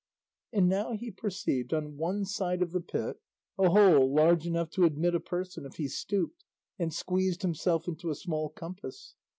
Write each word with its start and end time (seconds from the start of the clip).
And 0.51 0.67
now 0.67 0.93
he 0.93 1.11
perceived 1.11 1.75
on 1.75 1.95
one 1.95 2.25
side 2.25 2.63
of 2.63 2.71
the 2.71 2.81
pit 2.81 3.21
a 3.59 3.69
hole 3.69 4.11
large 4.11 4.47
enough 4.47 4.71
to 4.71 4.83
admit 4.83 5.13
a 5.13 5.19
person 5.19 5.63
if 5.63 5.75
he 5.75 5.87
stooped 5.87 6.43
and 6.79 6.91
squeezed 6.91 7.43
himself 7.43 7.87
into 7.87 8.09
a 8.09 8.15
small 8.15 8.49
compass. 8.49 9.13